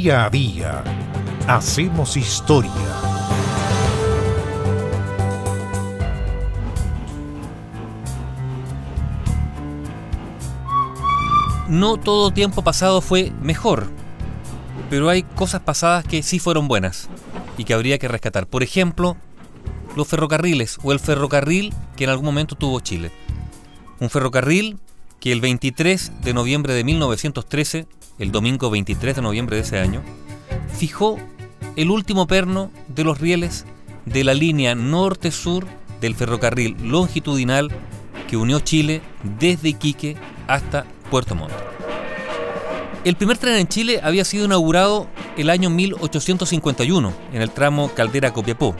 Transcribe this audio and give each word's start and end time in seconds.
Día 0.00 0.24
a 0.24 0.30
día 0.30 0.82
hacemos 1.46 2.16
historia. 2.16 2.72
No 11.68 11.98
todo 11.98 12.30
tiempo 12.30 12.64
pasado 12.64 13.02
fue 13.02 13.30
mejor, 13.42 13.90
pero 14.88 15.10
hay 15.10 15.22
cosas 15.22 15.60
pasadas 15.60 16.06
que 16.06 16.22
sí 16.22 16.38
fueron 16.38 16.66
buenas 16.66 17.10
y 17.58 17.64
que 17.64 17.74
habría 17.74 17.98
que 17.98 18.08
rescatar. 18.08 18.46
Por 18.46 18.62
ejemplo, 18.62 19.18
los 19.96 20.08
ferrocarriles 20.08 20.78
o 20.82 20.92
el 20.92 20.98
ferrocarril 20.98 21.74
que 21.96 22.04
en 22.04 22.10
algún 22.10 22.24
momento 22.24 22.54
tuvo 22.54 22.80
Chile. 22.80 23.12
Un 23.98 24.08
ferrocarril 24.08 24.78
que 25.20 25.30
el 25.30 25.42
23 25.42 26.22
de 26.22 26.32
noviembre 26.32 26.72
de 26.72 26.84
1913, 26.84 27.86
el 28.20 28.30
domingo 28.30 28.70
23 28.70 29.16
de 29.16 29.22
noviembre 29.22 29.56
de 29.56 29.62
ese 29.62 29.80
año, 29.80 30.02
fijó 30.78 31.18
el 31.74 31.90
último 31.90 32.26
perno 32.26 32.70
de 32.86 33.02
los 33.02 33.18
rieles 33.18 33.64
de 34.04 34.22
la 34.22 34.34
línea 34.34 34.74
norte-sur 34.74 35.66
del 36.00 36.14
ferrocarril 36.14 36.76
longitudinal 36.82 37.70
que 38.28 38.36
unió 38.36 38.60
Chile 38.60 39.02
desde 39.38 39.70
Iquique 39.70 40.16
hasta 40.46 40.84
Puerto 41.10 41.34
Montt. 41.34 41.52
El 43.04 43.16
primer 43.16 43.38
tren 43.38 43.56
en 43.56 43.68
Chile 43.68 44.00
había 44.02 44.26
sido 44.26 44.44
inaugurado 44.44 45.08
el 45.38 45.48
año 45.48 45.70
1851 45.70 47.12
en 47.32 47.42
el 47.42 47.50
tramo 47.50 47.90
Caldera-Copiapó 47.94 48.76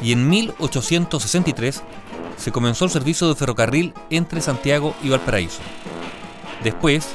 y 0.00 0.12
en 0.12 0.28
1863 0.28 1.82
se 2.36 2.52
comenzó 2.52 2.84
el 2.84 2.92
servicio 2.92 3.28
de 3.28 3.34
ferrocarril 3.34 3.92
entre 4.10 4.40
Santiago 4.40 4.94
y 5.02 5.08
Valparaíso. 5.08 5.58
Después 6.62 7.08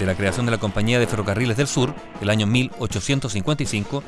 de 0.00 0.06
la 0.06 0.16
creación 0.16 0.46
de 0.46 0.52
la 0.52 0.58
Compañía 0.58 0.98
de 0.98 1.06
Ferrocarriles 1.06 1.58
del 1.58 1.68
Sur, 1.68 1.94
el 2.22 2.30
año 2.30 2.46
1855, 2.46 4.02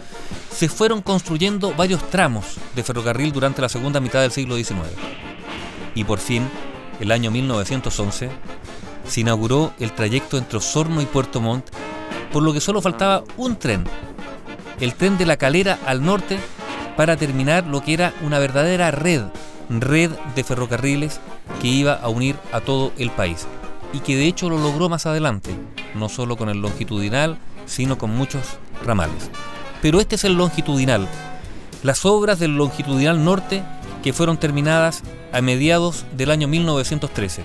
se 0.51 0.69
fueron 0.69 1.03
construyendo 1.03 1.75
varios 1.75 2.09
tramos 2.09 2.57
de 2.75 2.83
ferrocarril 2.83 3.31
durante 3.31 3.61
la 3.61 3.69
segunda 3.69 4.01
mitad 4.01 4.23
del 4.23 4.33
siglo 4.33 4.57
XIX. 4.57 4.81
Y 5.95 6.05
por 6.05 6.19
fin, 6.19 6.49
el 6.99 7.13
año 7.13 7.31
1911, 7.31 8.31
se 9.07 9.21
inauguró 9.21 9.75
el 9.79 9.93
trayecto 9.93 10.39
entre 10.39 10.59
Osorno 10.59 11.03
y 11.03 11.07
Puerto 11.07 11.41
Montt, 11.41 11.67
por 12.33 12.43
lo 12.43 12.55
que 12.55 12.61
solo 12.61 12.81
faltaba 12.81 13.23
un 13.37 13.57
tren, 13.57 13.85
el 14.81 14.95
tren 14.95 15.19
de 15.19 15.27
la 15.27 15.37
Calera 15.37 15.79
al 15.87 16.03
norte, 16.03 16.39
para 16.97 17.17
terminar 17.17 17.67
lo 17.67 17.83
que 17.83 17.93
era 17.93 18.15
una 18.23 18.39
verdadera 18.39 18.91
red, 18.91 19.23
red 19.69 20.11
de 20.35 20.45
ferrocarriles 20.45 21.21
que 21.61 21.69
iba 21.69 21.93
a 21.93 22.09
unir 22.09 22.37
a 22.51 22.61
todo 22.61 22.93
el 22.97 23.11
país. 23.11 23.47
Y 23.93 24.01
que 24.01 24.17
de 24.17 24.27
hecho 24.27 24.49
lo 24.49 24.57
logró 24.57 24.89
más 24.89 25.05
adelante, 25.05 25.51
no 25.95 26.09
solo 26.09 26.37
con 26.37 26.49
el 26.49 26.61
longitudinal, 26.61 27.39
sino 27.67 27.99
con 27.99 28.11
muchos 28.17 28.59
ramales. 28.85 29.31
Pero 29.81 30.01
este 30.01 30.17
es 30.17 30.25
el 30.25 30.35
longitudinal. 30.35 31.09
Las 31.83 32.05
obras 32.05 32.39
del 32.39 32.57
longitudinal 32.57 33.25
norte 33.25 33.63
que 34.03 34.13
fueron 34.13 34.37
terminadas 34.37 35.03
a 35.33 35.41
mediados 35.41 36.05
del 36.17 36.31
año 36.31 36.49
1913. 36.49 37.43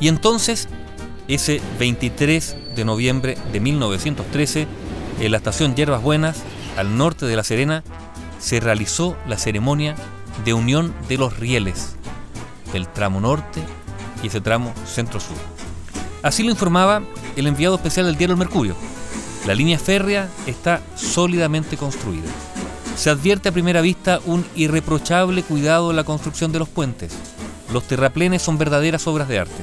Y 0.00 0.08
entonces 0.08 0.68
ese 1.28 1.60
23 1.78 2.56
de 2.76 2.84
noviembre 2.84 3.38
de 3.52 3.60
1913, 3.60 4.66
en 5.20 5.30
la 5.30 5.38
estación 5.38 5.74
Hierbas 5.74 6.02
Buenas, 6.02 6.42
al 6.76 6.96
norte 6.96 7.26
de 7.26 7.36
La 7.36 7.44
Serena, 7.44 7.82
se 8.38 8.60
realizó 8.60 9.16
la 9.26 9.38
ceremonia 9.38 9.94
de 10.44 10.52
unión 10.52 10.94
de 11.08 11.16
los 11.16 11.38
rieles 11.38 11.96
del 12.72 12.88
tramo 12.88 13.20
norte 13.20 13.60
y 14.22 14.26
ese 14.26 14.40
tramo 14.40 14.74
centro-sur. 14.86 15.36
Así 16.22 16.42
lo 16.42 16.50
informaba 16.50 17.02
el 17.36 17.46
enviado 17.46 17.76
especial 17.76 18.06
del 18.06 18.16
diario 18.16 18.34
El 18.34 18.38
Mercurio. 18.38 18.76
La 19.46 19.54
línea 19.54 19.78
férrea 19.78 20.28
está 20.46 20.80
sólidamente 20.96 21.76
construida. 21.76 22.28
Se 22.96 23.10
advierte 23.10 23.48
a 23.48 23.52
primera 23.52 23.80
vista 23.80 24.20
un 24.24 24.46
irreprochable 24.54 25.42
cuidado 25.42 25.90
en 25.90 25.96
la 25.96 26.04
construcción 26.04 26.52
de 26.52 26.60
los 26.60 26.68
puentes. 26.68 27.12
Los 27.72 27.84
terraplenes 27.84 28.42
son 28.42 28.56
verdaderas 28.56 29.06
obras 29.06 29.28
de 29.28 29.40
arte. 29.40 29.62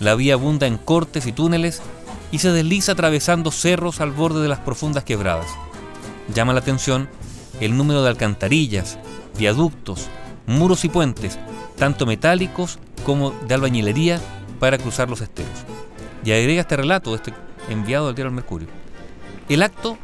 La 0.00 0.14
vía 0.14 0.34
abunda 0.34 0.66
en 0.66 0.78
cortes 0.78 1.26
y 1.26 1.32
túneles 1.32 1.82
y 2.30 2.38
se 2.38 2.52
desliza 2.52 2.92
atravesando 2.92 3.50
cerros 3.50 4.00
al 4.00 4.12
borde 4.12 4.42
de 4.42 4.48
las 4.48 4.60
profundas 4.60 5.04
quebradas. 5.04 5.46
Llama 6.34 6.52
la 6.52 6.60
atención 6.60 7.08
el 7.60 7.76
número 7.76 8.02
de 8.02 8.08
alcantarillas, 8.08 8.98
viaductos, 9.38 10.08
muros 10.46 10.84
y 10.84 10.88
puentes, 10.88 11.38
tanto 11.76 12.06
metálicos 12.06 12.78
como 13.04 13.30
de 13.30 13.54
albañilería, 13.54 14.20
para 14.58 14.78
cruzar 14.78 15.10
los 15.10 15.20
esteros. 15.20 15.71
Y 16.24 16.32
agrega 16.32 16.60
este 16.60 16.76
relato 16.76 17.14
este 17.14 17.32
enviado 17.68 18.08
al 18.08 18.14
diario 18.14 18.28
El 18.28 18.34
Mercurio. 18.34 18.68
El 19.48 19.62
acto, 19.62 19.98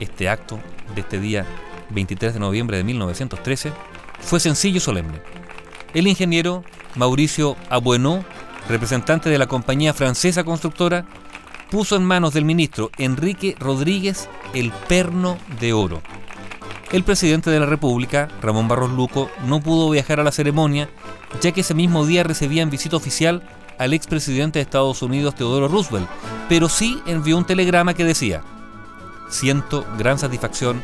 este 0.00 0.28
acto 0.28 0.58
de 0.94 1.00
este 1.00 1.18
día 1.18 1.44
23 1.90 2.34
de 2.34 2.40
noviembre 2.40 2.76
de 2.76 2.84
1913, 2.84 3.72
fue 4.20 4.40
sencillo 4.40 4.78
y 4.78 4.80
solemne. 4.80 5.20
El 5.94 6.06
ingeniero 6.06 6.64
Mauricio 6.94 7.56
Abueno 7.68 8.24
representante 8.68 9.30
de 9.30 9.38
la 9.38 9.46
compañía 9.46 9.94
francesa 9.94 10.44
constructora, 10.44 11.06
puso 11.70 11.96
en 11.96 12.04
manos 12.04 12.34
del 12.34 12.44
ministro 12.44 12.90
Enrique 12.98 13.56
Rodríguez 13.58 14.28
el 14.54 14.72
perno 14.88 15.38
de 15.60 15.72
oro. 15.72 16.02
El 16.92 17.02
presidente 17.02 17.50
de 17.50 17.58
la 17.58 17.66
República, 17.66 18.28
Ramón 18.40 18.68
Barros 18.68 18.92
Luco, 18.92 19.30
no 19.44 19.60
pudo 19.60 19.90
viajar 19.90 20.20
a 20.20 20.24
la 20.24 20.32
ceremonia, 20.32 20.88
ya 21.40 21.52
que 21.52 21.62
ese 21.62 21.74
mismo 21.74 22.06
día 22.06 22.22
recibía 22.22 22.62
en 22.62 22.70
visita 22.70 22.96
oficial 22.96 23.42
al 23.78 23.92
expresidente 23.94 24.58
de 24.58 24.62
Estados 24.62 25.02
Unidos, 25.02 25.34
Teodoro 25.34 25.68
Roosevelt, 25.68 26.08
pero 26.48 26.68
sí 26.68 27.00
envió 27.06 27.36
un 27.36 27.44
telegrama 27.44 27.94
que 27.94 28.04
decía, 28.04 28.42
siento 29.28 29.86
gran 29.98 30.18
satisfacción 30.18 30.82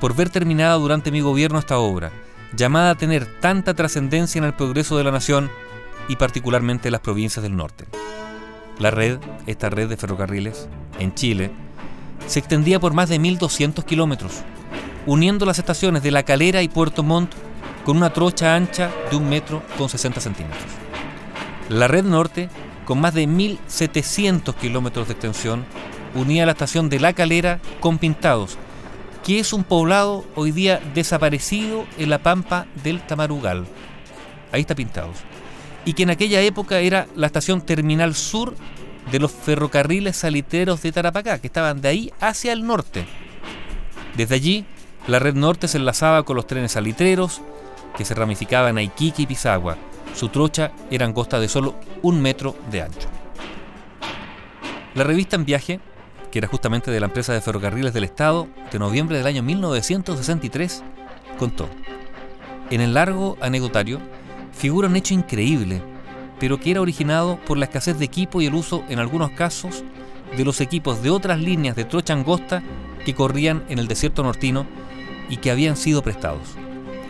por 0.00 0.14
ver 0.14 0.30
terminada 0.30 0.74
durante 0.74 1.10
mi 1.10 1.20
gobierno 1.20 1.58
esta 1.58 1.78
obra, 1.78 2.10
llamada 2.56 2.90
a 2.90 2.94
tener 2.94 3.26
tanta 3.40 3.74
trascendencia 3.74 4.38
en 4.38 4.44
el 4.44 4.54
progreso 4.54 4.96
de 4.96 5.04
la 5.04 5.10
nación 5.10 5.50
y 6.08 6.16
particularmente 6.16 6.90
las 6.90 7.00
provincias 7.00 7.42
del 7.42 7.56
norte. 7.56 7.86
La 8.78 8.90
red, 8.90 9.18
esta 9.46 9.68
red 9.68 9.88
de 9.88 9.96
ferrocarriles, 9.96 10.68
en 10.98 11.14
Chile, 11.14 11.50
se 12.26 12.38
extendía 12.38 12.80
por 12.80 12.94
más 12.94 13.08
de 13.08 13.20
1.200 13.20 13.84
kilómetros, 13.84 14.42
uniendo 15.06 15.44
las 15.44 15.58
estaciones 15.58 16.02
de 16.02 16.10
La 16.10 16.22
Calera 16.22 16.62
y 16.62 16.68
Puerto 16.68 17.02
Montt 17.02 17.32
con 17.84 17.96
una 17.96 18.12
trocha 18.12 18.54
ancha 18.54 18.90
de 19.10 19.16
un 19.16 19.28
metro 19.28 19.62
con 19.76 19.88
60 19.88 20.20
centímetros. 20.20 20.79
La 21.70 21.86
red 21.86 22.04
norte, 22.04 22.48
con 22.84 23.00
más 23.00 23.14
de 23.14 23.28
1.700 23.28 24.56
kilómetros 24.56 25.06
de 25.06 25.12
extensión, 25.12 25.64
unía 26.16 26.44
la 26.44 26.52
estación 26.52 26.88
de 26.88 26.98
La 26.98 27.12
Calera 27.12 27.60
con 27.78 27.98
Pintados, 27.98 28.58
que 29.24 29.38
es 29.38 29.52
un 29.52 29.62
poblado 29.62 30.24
hoy 30.34 30.50
día 30.50 30.80
desaparecido 30.94 31.84
en 31.96 32.10
la 32.10 32.18
pampa 32.18 32.66
del 32.82 33.00
Tamarugal. 33.00 33.68
Ahí 34.50 34.62
está 34.62 34.74
Pintados 34.74 35.18
y 35.84 35.92
que 35.92 36.02
en 36.02 36.10
aquella 36.10 36.40
época 36.40 36.80
era 36.80 37.06
la 37.14 37.28
estación 37.28 37.60
terminal 37.60 38.16
sur 38.16 38.56
de 39.12 39.20
los 39.20 39.30
ferrocarriles 39.30 40.16
salitreros 40.16 40.82
de 40.82 40.90
Tarapacá, 40.90 41.38
que 41.38 41.46
estaban 41.46 41.80
de 41.80 41.88
ahí 41.88 42.12
hacia 42.20 42.52
el 42.52 42.66
norte. 42.66 43.06
Desde 44.16 44.34
allí, 44.34 44.64
la 45.06 45.20
red 45.20 45.34
norte 45.34 45.68
se 45.68 45.78
enlazaba 45.78 46.24
con 46.24 46.34
los 46.34 46.48
trenes 46.48 46.72
salitreros 46.72 47.40
que 47.96 48.04
se 48.04 48.16
ramificaban 48.16 48.76
a 48.76 48.82
Iquique 48.82 49.22
y 49.22 49.26
Pisagua. 49.26 49.78
Su 50.14 50.28
trocha 50.28 50.72
era 50.90 51.06
angosta 51.06 51.40
de 51.40 51.48
solo 51.48 51.76
un 52.02 52.20
metro 52.20 52.54
de 52.70 52.82
ancho. 52.82 53.08
La 54.94 55.04
revista 55.04 55.36
En 55.36 55.44
Viaje, 55.44 55.80
que 56.30 56.38
era 56.38 56.48
justamente 56.48 56.90
de 56.90 57.00
la 57.00 57.06
empresa 57.06 57.32
de 57.32 57.40
ferrocarriles 57.40 57.92
del 57.92 58.04
Estado, 58.04 58.48
de 58.70 58.78
noviembre 58.78 59.18
del 59.18 59.26
año 59.26 59.42
1963, 59.42 60.82
contó. 61.38 61.68
En 62.70 62.80
el 62.80 62.94
largo 62.94 63.36
anecdotario 63.40 64.00
figura 64.52 64.88
un 64.88 64.96
hecho 64.96 65.14
increíble, 65.14 65.82
pero 66.38 66.58
que 66.58 66.70
era 66.70 66.80
originado 66.80 67.38
por 67.46 67.58
la 67.58 67.66
escasez 67.66 67.98
de 67.98 68.04
equipo 68.04 68.40
y 68.40 68.46
el 68.46 68.54
uso, 68.54 68.84
en 68.88 68.98
algunos 68.98 69.30
casos, 69.30 69.84
de 70.36 70.44
los 70.44 70.60
equipos 70.60 71.02
de 71.02 71.10
otras 71.10 71.38
líneas 71.40 71.76
de 71.76 71.84
trocha 71.84 72.14
angosta 72.14 72.62
que 73.04 73.14
corrían 73.14 73.64
en 73.68 73.78
el 73.78 73.88
desierto 73.88 74.22
nortino 74.22 74.66
y 75.28 75.38
que 75.38 75.50
habían 75.50 75.76
sido 75.76 76.02
prestados. 76.02 76.56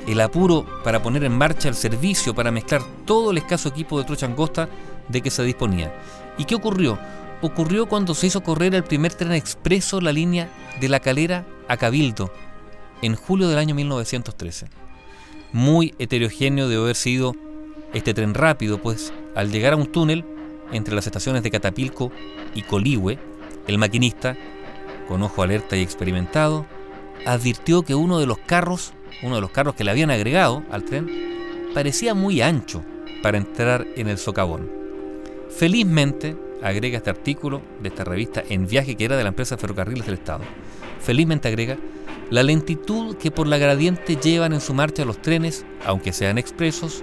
El 0.06 0.20
apuro 0.20 0.66
para 0.82 1.02
poner 1.02 1.24
en 1.24 1.36
marcha 1.36 1.68
el 1.68 1.74
servicio 1.74 2.34
para 2.34 2.50
mezclar 2.50 2.82
todo 3.04 3.30
el 3.30 3.38
escaso 3.38 3.68
equipo 3.68 3.98
de 3.98 4.04
trocha 4.04 4.26
angosta 4.26 4.68
de 5.08 5.20
que 5.20 5.30
se 5.30 5.44
disponía. 5.44 5.94
¿Y 6.38 6.44
qué 6.44 6.54
ocurrió? 6.54 6.98
Ocurrió 7.42 7.86
cuando 7.86 8.14
se 8.14 8.26
hizo 8.26 8.42
correr 8.42 8.74
el 8.74 8.84
primer 8.84 9.14
tren 9.14 9.32
expreso 9.32 10.00
la 10.00 10.12
línea 10.12 10.48
de 10.80 10.88
La 10.88 11.00
Calera 11.00 11.46
a 11.68 11.76
Cabildo, 11.76 12.32
en 13.02 13.14
julio 13.14 13.48
del 13.48 13.58
año 13.58 13.74
1913 13.74 14.66
muy 15.52 15.94
heterogéneo 15.98 16.68
de 16.68 16.76
haber 16.76 16.96
sido 16.96 17.34
este 17.92 18.14
tren 18.14 18.34
rápido, 18.34 18.78
pues 18.78 19.12
al 19.34 19.50
llegar 19.50 19.72
a 19.72 19.76
un 19.76 19.86
túnel 19.86 20.24
entre 20.72 20.94
las 20.94 21.06
estaciones 21.06 21.42
de 21.42 21.50
Catapilco 21.50 22.12
y 22.54 22.62
Coligüe, 22.62 23.18
el 23.66 23.78
maquinista, 23.78 24.36
con 25.08 25.22
ojo 25.22 25.42
alerta 25.42 25.76
y 25.76 25.82
experimentado, 25.82 26.66
advirtió 27.26 27.82
que 27.82 27.94
uno 27.94 28.18
de 28.18 28.26
los 28.26 28.38
carros, 28.38 28.92
uno 29.22 29.36
de 29.36 29.40
los 29.40 29.50
carros 29.50 29.74
que 29.74 29.84
le 29.84 29.90
habían 29.90 30.10
agregado 30.10 30.62
al 30.70 30.84
tren, 30.84 31.08
parecía 31.74 32.14
muy 32.14 32.40
ancho 32.40 32.84
para 33.22 33.38
entrar 33.38 33.86
en 33.96 34.08
el 34.08 34.18
socavón. 34.18 34.70
Felizmente, 35.50 36.36
agrega 36.62 36.98
este 36.98 37.10
artículo 37.10 37.62
de 37.80 37.88
esta 37.88 38.04
revista 38.04 38.42
En 38.48 38.66
Viaje 38.66 38.96
que 38.96 39.04
era 39.04 39.16
de 39.16 39.22
la 39.22 39.30
empresa 39.30 39.56
Ferrocarriles 39.56 40.06
del 40.06 40.14
Estado, 40.14 40.44
felizmente 41.00 41.48
agrega, 41.48 41.76
la 42.30 42.42
lentitud 42.42 43.16
que 43.16 43.30
por 43.30 43.46
la 43.46 43.58
gradiente 43.58 44.16
llevan 44.16 44.52
en 44.52 44.60
su 44.60 44.72
marcha 44.72 45.04
los 45.04 45.20
trenes, 45.20 45.64
aunque 45.84 46.12
sean 46.12 46.38
expresos, 46.38 47.02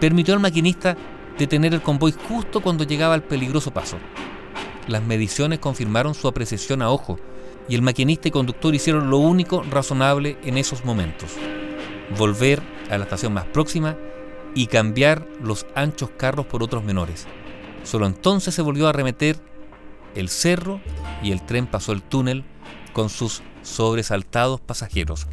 permitió 0.00 0.34
al 0.34 0.40
maquinista 0.40 0.96
detener 1.38 1.74
el 1.74 1.82
convoy 1.82 2.12
justo 2.12 2.60
cuando 2.60 2.84
llegaba 2.84 3.14
al 3.14 3.24
peligroso 3.24 3.72
paso. 3.72 3.98
Las 4.86 5.02
mediciones 5.02 5.58
confirmaron 5.58 6.14
su 6.14 6.28
apreciación 6.28 6.82
a 6.82 6.90
ojo 6.90 7.18
y 7.68 7.74
el 7.74 7.82
maquinista 7.82 8.28
y 8.28 8.30
conductor 8.30 8.74
hicieron 8.74 9.10
lo 9.10 9.18
único 9.18 9.62
razonable 9.62 10.36
en 10.44 10.58
esos 10.58 10.84
momentos. 10.84 11.30
Volver 12.18 12.62
a 12.90 12.98
la 12.98 13.04
estación 13.04 13.32
más 13.32 13.44
próxima 13.46 13.96
y 14.54 14.66
cambiar 14.66 15.26
los 15.40 15.66
anchos 15.74 16.10
carros 16.16 16.46
por 16.46 16.62
otros 16.62 16.84
menores. 16.84 17.26
Solo 17.84 18.06
entonces 18.06 18.54
se 18.54 18.62
volvió 18.62 18.86
a 18.86 18.90
arremeter 18.90 19.36
el 20.14 20.28
cerro 20.28 20.80
y 21.22 21.32
el 21.32 21.44
tren 21.44 21.66
pasó 21.66 21.92
el 21.92 22.02
túnel 22.02 22.44
con 22.92 23.08
sus 23.08 23.42
sobresaltados 23.62 24.60
pasajeros. 24.60 25.26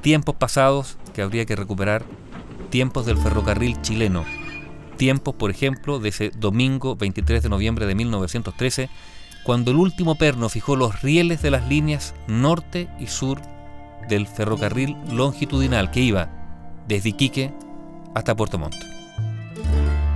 Tiempos 0.00 0.36
pasados 0.36 0.96
que 1.14 1.22
habría 1.22 1.44
que 1.44 1.56
recuperar, 1.56 2.04
tiempos 2.70 3.06
del 3.06 3.18
ferrocarril 3.18 3.80
chileno, 3.82 4.24
tiempos, 4.96 5.34
por 5.34 5.50
ejemplo, 5.50 5.98
de 5.98 6.08
ese 6.08 6.30
domingo 6.30 6.96
23 6.96 7.42
de 7.42 7.48
noviembre 7.48 7.86
de 7.86 7.94
1913, 7.94 8.88
cuando 9.46 9.70
el 9.70 9.76
último 9.76 10.16
perno 10.16 10.48
fijó 10.48 10.74
los 10.74 11.02
rieles 11.02 11.40
de 11.40 11.52
las 11.52 11.68
líneas 11.68 12.16
norte 12.26 12.88
y 12.98 13.06
sur 13.06 13.40
del 14.08 14.26
ferrocarril 14.26 14.96
longitudinal 15.12 15.92
que 15.92 16.00
iba 16.00 16.28
desde 16.88 17.10
Iquique 17.10 17.54
hasta 18.12 18.34
Puerto 18.34 18.58
Montt. 18.58 18.74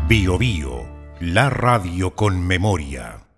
Bio 0.09 0.37
Bio, 0.37 0.85
la 1.21 1.49
radio 1.49 2.17
con 2.17 2.44
memoria. 2.44 3.30